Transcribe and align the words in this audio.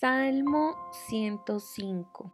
Salmo 0.00 0.76
105 1.08 2.32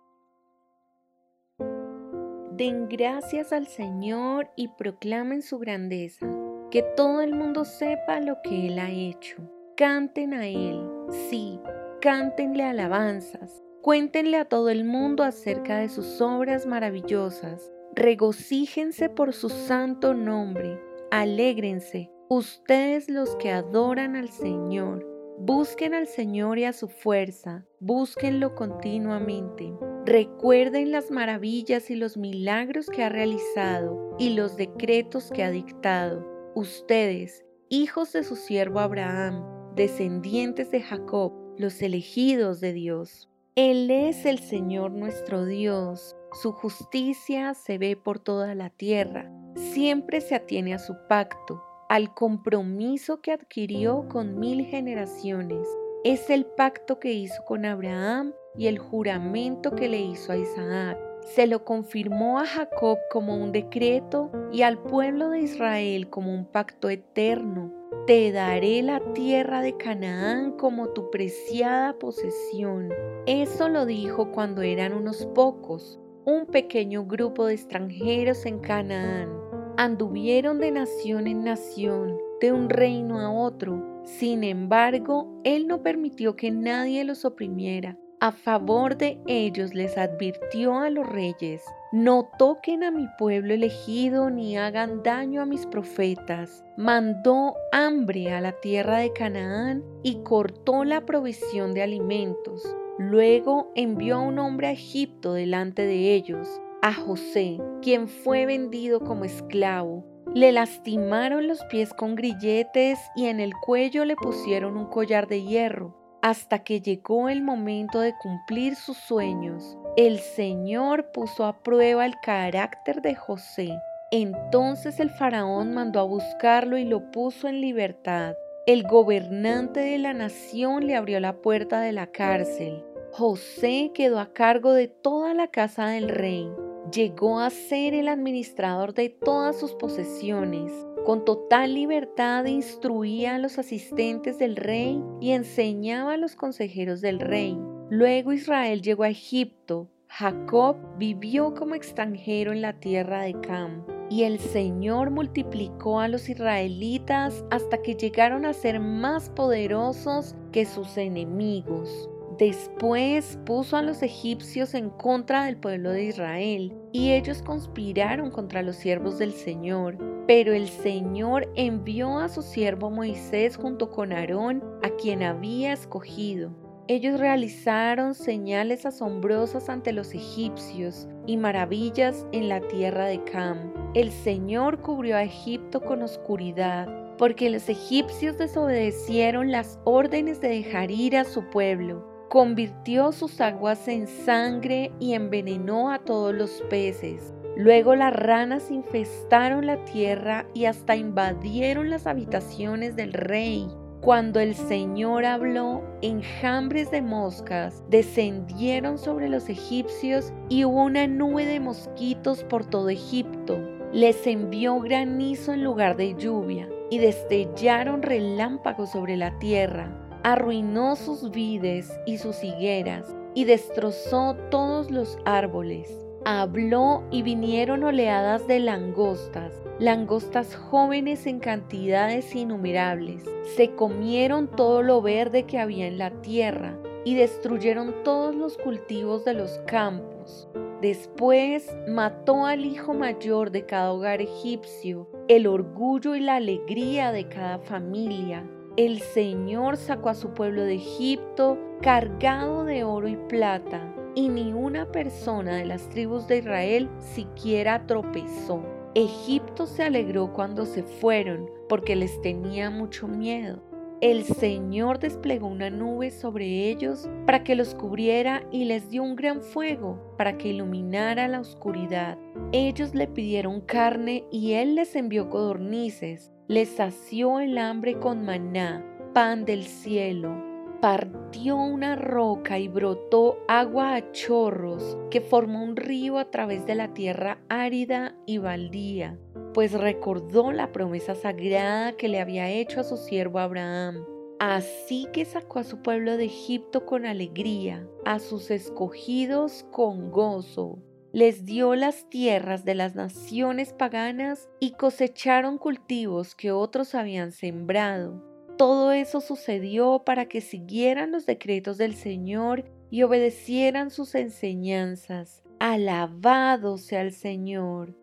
Den 2.52 2.90
gracias 2.90 3.54
al 3.54 3.68
Señor 3.68 4.50
y 4.54 4.68
proclamen 4.68 5.40
su 5.40 5.58
grandeza, 5.58 6.26
que 6.70 6.82
todo 6.82 7.22
el 7.22 7.34
mundo 7.34 7.64
sepa 7.64 8.20
lo 8.20 8.42
que 8.42 8.66
Él 8.66 8.78
ha 8.78 8.90
hecho. 8.90 9.36
Canten 9.78 10.34
a 10.34 10.46
Él, 10.46 10.86
sí, 11.30 11.58
cántenle 12.02 12.64
alabanzas, 12.64 13.62
cuéntenle 13.80 14.36
a 14.36 14.44
todo 14.44 14.68
el 14.68 14.84
mundo 14.84 15.22
acerca 15.24 15.78
de 15.78 15.88
sus 15.88 16.20
obras 16.20 16.66
maravillosas, 16.66 17.72
regocíjense 17.94 19.08
por 19.08 19.32
su 19.32 19.48
santo 19.48 20.12
nombre, 20.12 20.78
alégrense, 21.10 22.10
ustedes 22.28 23.08
los 23.08 23.36
que 23.36 23.52
adoran 23.52 24.16
al 24.16 24.28
Señor 24.28 25.13
Busquen 25.38 25.94
al 25.94 26.06
Señor 26.06 26.58
y 26.58 26.64
a 26.64 26.72
su 26.72 26.88
fuerza, 26.88 27.66
búsquenlo 27.80 28.54
continuamente. 28.54 29.74
Recuerden 30.06 30.92
las 30.92 31.10
maravillas 31.10 31.90
y 31.90 31.96
los 31.96 32.16
milagros 32.16 32.86
que 32.86 33.02
ha 33.02 33.08
realizado 33.08 34.14
y 34.18 34.30
los 34.30 34.56
decretos 34.56 35.30
que 35.32 35.42
ha 35.42 35.50
dictado. 35.50 36.24
Ustedes, 36.54 37.44
hijos 37.68 38.12
de 38.12 38.22
su 38.22 38.36
siervo 38.36 38.78
Abraham, 38.78 39.44
descendientes 39.74 40.70
de 40.70 40.80
Jacob, 40.80 41.32
los 41.58 41.82
elegidos 41.82 42.60
de 42.60 42.72
Dios. 42.72 43.28
Él 43.56 43.90
es 43.90 44.26
el 44.26 44.38
Señor 44.38 44.92
nuestro 44.92 45.44
Dios. 45.44 46.16
Su 46.42 46.52
justicia 46.52 47.54
se 47.54 47.76
ve 47.78 47.96
por 47.96 48.20
toda 48.20 48.54
la 48.54 48.70
tierra. 48.70 49.30
Siempre 49.56 50.20
se 50.20 50.36
atiene 50.36 50.74
a 50.74 50.78
su 50.78 50.94
pacto 51.08 51.60
al 51.88 52.14
compromiso 52.14 53.20
que 53.20 53.32
adquirió 53.32 54.06
con 54.08 54.38
mil 54.38 54.64
generaciones. 54.64 55.68
Es 56.04 56.30
el 56.30 56.44
pacto 56.44 56.98
que 56.98 57.12
hizo 57.12 57.44
con 57.44 57.64
Abraham 57.64 58.32
y 58.56 58.66
el 58.66 58.78
juramento 58.78 59.74
que 59.74 59.88
le 59.88 60.00
hizo 60.00 60.32
a 60.32 60.36
Isaac. 60.36 60.98
Se 61.22 61.46
lo 61.46 61.64
confirmó 61.64 62.38
a 62.38 62.46
Jacob 62.46 62.98
como 63.10 63.36
un 63.36 63.52
decreto 63.52 64.30
y 64.52 64.62
al 64.62 64.78
pueblo 64.78 65.30
de 65.30 65.40
Israel 65.40 66.10
como 66.10 66.34
un 66.34 66.44
pacto 66.44 66.90
eterno. 66.90 67.72
Te 68.06 68.30
daré 68.32 68.82
la 68.82 69.00
tierra 69.14 69.62
de 69.62 69.76
Canaán 69.78 70.52
como 70.58 70.90
tu 70.90 71.10
preciada 71.10 71.98
posesión. 71.98 72.90
Eso 73.26 73.70
lo 73.70 73.86
dijo 73.86 74.30
cuando 74.32 74.60
eran 74.60 74.92
unos 74.92 75.24
pocos, 75.34 75.98
un 76.26 76.44
pequeño 76.46 77.06
grupo 77.06 77.46
de 77.46 77.54
extranjeros 77.54 78.44
en 78.44 78.58
Canaán 78.58 79.43
anduvieron 79.76 80.58
de 80.58 80.70
nación 80.70 81.26
en 81.26 81.44
nación, 81.44 82.18
de 82.40 82.52
un 82.52 82.68
reino 82.68 83.20
a 83.20 83.30
otro. 83.30 84.02
Sin 84.04 84.44
embargo, 84.44 85.40
Él 85.44 85.66
no 85.66 85.82
permitió 85.82 86.36
que 86.36 86.50
nadie 86.50 87.04
los 87.04 87.24
oprimiera. 87.24 87.96
A 88.20 88.32
favor 88.32 88.96
de 88.96 89.18
ellos 89.26 89.74
les 89.74 89.98
advirtió 89.98 90.78
a 90.78 90.88
los 90.88 91.06
reyes, 91.06 91.62
no 91.92 92.30
toquen 92.38 92.82
a 92.82 92.90
mi 92.90 93.06
pueblo 93.18 93.52
elegido 93.52 94.30
ni 94.30 94.56
hagan 94.56 95.02
daño 95.02 95.42
a 95.42 95.46
mis 95.46 95.66
profetas. 95.66 96.64
Mandó 96.76 97.54
hambre 97.70 98.32
a 98.32 98.40
la 98.40 98.52
tierra 98.52 98.98
de 98.98 99.12
Canaán 99.12 99.84
y 100.02 100.22
cortó 100.22 100.84
la 100.84 101.04
provisión 101.04 101.74
de 101.74 101.82
alimentos. 101.82 102.74
Luego 102.98 103.70
envió 103.74 104.16
a 104.16 104.20
un 104.20 104.38
hombre 104.38 104.68
a 104.68 104.72
Egipto 104.72 105.34
delante 105.34 105.82
de 105.82 106.14
ellos 106.14 106.60
a 106.84 106.92
José, 106.92 107.58
quien 107.80 108.08
fue 108.08 108.44
vendido 108.44 109.00
como 109.00 109.24
esclavo. 109.24 110.04
Le 110.34 110.52
lastimaron 110.52 111.48
los 111.48 111.64
pies 111.70 111.94
con 111.94 112.14
grilletes 112.14 112.98
y 113.16 113.24
en 113.24 113.40
el 113.40 113.54
cuello 113.54 114.04
le 114.04 114.16
pusieron 114.16 114.76
un 114.76 114.90
collar 114.90 115.26
de 115.26 115.42
hierro, 115.42 115.96
hasta 116.20 116.58
que 116.58 116.82
llegó 116.82 117.30
el 117.30 117.42
momento 117.42 118.00
de 118.00 118.12
cumplir 118.18 118.76
sus 118.76 118.98
sueños. 118.98 119.78
El 119.96 120.18
Señor 120.18 121.10
puso 121.10 121.46
a 121.46 121.62
prueba 121.62 122.04
el 122.04 122.16
carácter 122.20 123.00
de 123.00 123.14
José. 123.14 123.78
Entonces 124.10 125.00
el 125.00 125.08
faraón 125.08 125.72
mandó 125.72 126.00
a 126.00 126.04
buscarlo 126.04 126.76
y 126.76 126.84
lo 126.84 127.10
puso 127.10 127.48
en 127.48 127.62
libertad. 127.62 128.34
El 128.66 128.82
gobernante 128.82 129.80
de 129.80 129.96
la 129.96 130.12
nación 130.12 130.86
le 130.86 130.96
abrió 130.96 131.18
la 131.18 131.32
puerta 131.32 131.80
de 131.80 131.92
la 131.92 132.08
cárcel. 132.08 132.84
José 133.10 133.90
quedó 133.94 134.20
a 134.20 134.34
cargo 134.34 134.74
de 134.74 134.88
toda 134.88 135.32
la 135.32 135.48
casa 135.48 135.86
del 135.86 136.10
rey 136.10 136.46
llegó 136.94 137.40
a 137.40 137.50
ser 137.50 137.92
el 137.92 138.08
administrador 138.08 138.94
de 138.94 139.08
todas 139.08 139.58
sus 139.58 139.74
posesiones. 139.74 140.72
Con 141.04 141.24
total 141.24 141.74
libertad 141.74 142.44
instruía 142.46 143.34
a 143.34 143.38
los 143.38 143.58
asistentes 143.58 144.38
del 144.38 144.56
rey 144.56 145.02
y 145.20 145.32
enseñaba 145.32 146.12
a 146.12 146.16
los 146.16 146.36
consejeros 146.36 147.00
del 147.00 147.18
rey. 147.18 147.58
Luego 147.90 148.32
Israel 148.32 148.80
llegó 148.80 149.02
a 149.02 149.10
Egipto. 149.10 149.88
Jacob 150.06 150.76
vivió 150.96 151.54
como 151.54 151.74
extranjero 151.74 152.52
en 152.52 152.62
la 152.62 152.78
tierra 152.78 153.22
de 153.22 153.40
Cam. 153.40 153.84
Y 154.08 154.22
el 154.22 154.38
Señor 154.38 155.10
multiplicó 155.10 155.98
a 155.98 156.08
los 156.08 156.28
israelitas 156.28 157.44
hasta 157.50 157.82
que 157.82 157.96
llegaron 157.96 158.46
a 158.46 158.52
ser 158.52 158.78
más 158.78 159.30
poderosos 159.30 160.36
que 160.52 160.64
sus 160.64 160.96
enemigos. 160.96 162.08
Después 162.38 163.38
puso 163.46 163.76
a 163.76 163.82
los 163.82 164.02
egipcios 164.02 164.74
en 164.74 164.90
contra 164.90 165.44
del 165.44 165.56
pueblo 165.56 165.90
de 165.90 166.04
Israel, 166.04 166.74
y 166.90 167.12
ellos 167.12 167.42
conspiraron 167.42 168.32
contra 168.32 168.62
los 168.62 168.74
siervos 168.74 169.18
del 169.18 169.32
Señor. 169.32 169.98
Pero 170.26 170.52
el 170.52 170.68
Señor 170.68 171.48
envió 171.54 172.18
a 172.18 172.28
su 172.28 172.42
siervo 172.42 172.90
Moisés 172.90 173.56
junto 173.56 173.92
con 173.92 174.12
Aarón, 174.12 174.64
a 174.82 174.90
quien 174.90 175.22
había 175.22 175.72
escogido. 175.74 176.50
Ellos 176.88 177.20
realizaron 177.20 178.14
señales 178.14 178.84
asombrosas 178.84 179.68
ante 179.68 179.92
los 179.92 180.12
egipcios 180.12 181.06
y 181.26 181.36
maravillas 181.36 182.26
en 182.32 182.48
la 182.48 182.60
tierra 182.62 183.06
de 183.06 183.22
Cam. 183.22 183.72
El 183.94 184.10
Señor 184.10 184.80
cubrió 184.80 185.16
a 185.16 185.22
Egipto 185.22 185.80
con 185.80 186.02
oscuridad, 186.02 186.88
porque 187.16 187.48
los 187.48 187.68
egipcios 187.68 188.38
desobedecieron 188.38 189.52
las 189.52 189.78
órdenes 189.84 190.40
de 190.40 190.48
dejar 190.48 190.90
ir 190.90 191.16
a 191.16 191.24
su 191.24 191.48
pueblo 191.48 192.13
convirtió 192.28 193.12
sus 193.12 193.40
aguas 193.40 193.88
en 193.88 194.06
sangre 194.06 194.92
y 194.98 195.14
envenenó 195.14 195.90
a 195.90 195.98
todos 195.98 196.34
los 196.34 196.62
peces. 196.68 197.32
Luego 197.56 197.94
las 197.94 198.12
ranas 198.12 198.70
infestaron 198.70 199.66
la 199.66 199.84
tierra 199.84 200.46
y 200.54 200.64
hasta 200.64 200.96
invadieron 200.96 201.90
las 201.90 202.06
habitaciones 202.06 202.96
del 202.96 203.12
rey. 203.12 203.68
Cuando 204.00 204.40
el 204.40 204.54
Señor 204.54 205.24
habló, 205.24 205.82
enjambres 206.02 206.90
de 206.90 207.00
moscas 207.00 207.82
descendieron 207.88 208.98
sobre 208.98 209.28
los 209.28 209.48
egipcios 209.48 210.32
y 210.48 210.64
hubo 210.64 210.82
una 210.82 211.06
nube 211.06 211.46
de 211.46 211.60
mosquitos 211.60 212.42
por 212.44 212.66
todo 212.66 212.90
Egipto. 212.90 213.58
Les 213.92 214.26
envió 214.26 214.80
granizo 214.80 215.52
en 215.52 215.62
lugar 215.62 215.96
de 215.96 216.14
lluvia 216.16 216.68
y 216.90 216.98
destellaron 216.98 218.02
relámpagos 218.02 218.90
sobre 218.90 219.16
la 219.16 219.38
tierra 219.38 220.03
arruinó 220.24 220.96
sus 220.96 221.30
vides 221.30 221.92
y 222.06 222.16
sus 222.16 222.42
higueras 222.42 223.14
y 223.34 223.44
destrozó 223.44 224.34
todos 224.50 224.90
los 224.90 225.18
árboles. 225.26 225.94
Habló 226.24 227.02
y 227.10 227.22
vinieron 227.22 227.84
oleadas 227.84 228.46
de 228.46 228.58
langostas, 228.58 229.52
langostas 229.78 230.56
jóvenes 230.56 231.26
en 231.26 231.40
cantidades 231.40 232.34
innumerables. 232.34 233.22
Se 233.54 233.74
comieron 233.74 234.48
todo 234.48 234.82
lo 234.82 235.02
verde 235.02 235.44
que 235.44 235.58
había 235.58 235.86
en 235.86 235.98
la 235.98 236.10
tierra 236.22 236.78
y 237.04 237.16
destruyeron 237.16 237.94
todos 238.02 238.34
los 238.34 238.56
cultivos 238.56 239.26
de 239.26 239.34
los 239.34 239.60
campos. 239.66 240.48
Después 240.80 241.70
mató 241.86 242.46
al 242.46 242.64
hijo 242.64 242.94
mayor 242.94 243.50
de 243.50 243.66
cada 243.66 243.92
hogar 243.92 244.22
egipcio, 244.22 245.06
el 245.28 245.46
orgullo 245.46 246.14
y 246.14 246.20
la 246.20 246.36
alegría 246.36 247.12
de 247.12 247.28
cada 247.28 247.58
familia 247.58 248.48
el 248.76 249.00
Señor 249.00 249.76
sacó 249.76 250.08
a 250.08 250.14
su 250.14 250.30
pueblo 250.30 250.64
de 250.64 250.74
Egipto 250.74 251.58
cargado 251.80 252.64
de 252.64 252.82
oro 252.82 253.06
y 253.06 253.16
plata, 253.16 253.94
y 254.16 254.28
ni 254.28 254.52
una 254.52 254.90
persona 254.90 255.56
de 255.56 255.64
las 255.64 255.88
tribus 255.90 256.26
de 256.26 256.38
Israel 256.38 256.88
siquiera 256.98 257.86
tropezó. 257.86 258.64
Egipto 258.94 259.66
se 259.66 259.84
alegró 259.84 260.32
cuando 260.32 260.66
se 260.66 260.82
fueron, 260.82 261.48
porque 261.68 261.94
les 261.94 262.20
tenía 262.20 262.70
mucho 262.70 263.06
miedo. 263.06 263.62
El 264.00 264.24
Señor 264.24 264.98
desplegó 264.98 265.46
una 265.46 265.70
nube 265.70 266.10
sobre 266.10 266.68
ellos 266.68 267.08
para 267.26 267.44
que 267.44 267.54
los 267.54 267.74
cubriera 267.74 268.42
y 268.50 268.64
les 268.64 268.90
dio 268.90 269.02
un 269.02 269.14
gran 269.14 269.40
fuego 269.40 270.14
para 270.18 270.36
que 270.36 270.48
iluminara 270.48 271.28
la 271.28 271.40
oscuridad. 271.40 272.18
Ellos 272.52 272.94
le 272.94 273.06
pidieron 273.06 273.60
carne 273.60 274.24
y 274.30 274.54
Él 274.54 274.74
les 274.74 274.94
envió 274.96 275.30
codornices 275.30 276.33
les 276.46 276.68
sació 276.68 277.40
el 277.40 277.56
hambre 277.56 277.98
con 277.98 278.24
maná, 278.24 278.84
pan 279.14 279.46
del 279.46 279.64
cielo. 279.64 280.42
Partió 280.82 281.56
una 281.56 281.96
roca 281.96 282.58
y 282.58 282.68
brotó 282.68 283.38
agua 283.48 283.94
a 283.94 284.12
chorros 284.12 284.98
que 285.10 285.22
formó 285.22 285.64
un 285.64 285.76
río 285.76 286.18
a 286.18 286.30
través 286.30 286.66
de 286.66 286.74
la 286.74 286.92
tierra 286.92 287.38
árida 287.48 288.14
y 288.26 288.36
baldía, 288.36 289.18
pues 289.54 289.72
recordó 289.72 290.52
la 290.52 290.72
promesa 290.72 291.14
sagrada 291.14 291.96
que 291.96 292.08
le 292.08 292.20
había 292.20 292.50
hecho 292.50 292.80
a 292.80 292.84
su 292.84 292.98
siervo 292.98 293.38
Abraham. 293.38 294.04
Así 294.38 295.06
que 295.14 295.24
sacó 295.24 295.60
a 295.60 295.64
su 295.64 295.80
pueblo 295.80 296.18
de 296.18 296.26
Egipto 296.26 296.84
con 296.84 297.06
alegría, 297.06 297.88
a 298.04 298.18
sus 298.18 298.50
escogidos 298.50 299.64
con 299.70 300.10
gozo. 300.10 300.78
Les 301.14 301.44
dio 301.44 301.76
las 301.76 302.10
tierras 302.10 302.64
de 302.64 302.74
las 302.74 302.96
naciones 302.96 303.72
paganas 303.72 304.48
y 304.58 304.72
cosecharon 304.72 305.58
cultivos 305.58 306.34
que 306.34 306.50
otros 306.50 306.96
habían 306.96 307.30
sembrado. 307.30 308.20
Todo 308.58 308.90
eso 308.90 309.20
sucedió 309.20 310.02
para 310.04 310.26
que 310.26 310.40
siguieran 310.40 311.12
los 311.12 311.24
decretos 311.24 311.78
del 311.78 311.94
Señor 311.94 312.64
y 312.90 313.04
obedecieran 313.04 313.92
sus 313.92 314.16
enseñanzas. 314.16 315.44
Alabado 315.60 316.78
sea 316.78 317.02
el 317.02 317.12
Señor. 317.12 317.94